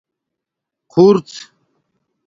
خُرڎ 0.91 1.27